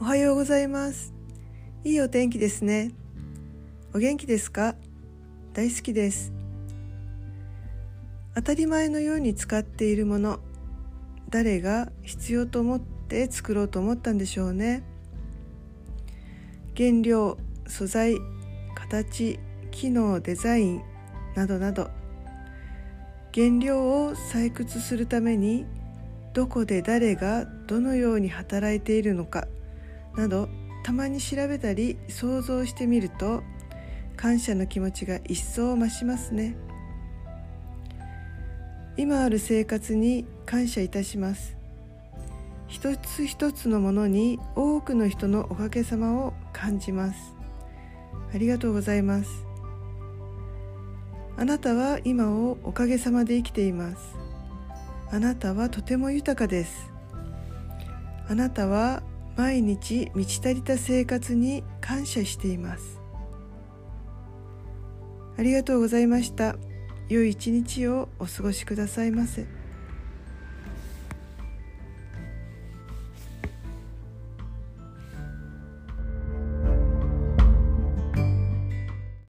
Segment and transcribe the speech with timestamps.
[0.00, 1.14] おはようございます。
[1.84, 2.92] いいお天気ですね。
[3.94, 4.74] お元気ですか？
[5.52, 6.32] 大好きです。
[8.34, 10.40] 当たり前のように使っているもの
[11.30, 14.82] 誰が必要と思って作ろうと思ったんでしょうね。
[16.76, 18.16] 原料素材
[18.74, 19.38] 形
[19.70, 20.82] 機能デザイン
[21.34, 21.90] などなど
[23.32, 25.64] 原料を採掘するために
[26.34, 29.46] どこで誰がどのように働いているのか
[30.16, 30.48] など
[30.84, 33.42] たまに調べたり想像してみると
[34.16, 36.56] 感謝の気持ちが一層増しますね。
[38.96, 41.56] 今ある生活に感謝いたします。
[42.68, 47.34] 一つ一つのものに多くの人のおかげさまを感じます。
[48.32, 49.30] ありがとうございます。
[51.36, 54.23] あなたは今をおかげさまで生きています。
[55.14, 56.90] あなたはとても豊かです。
[58.28, 59.04] あなたは
[59.36, 63.00] 毎日満ち足りた生活に感謝しています。
[65.38, 66.56] ありがとうございました。
[67.08, 69.46] 良い一日をお過ごしくださいませ。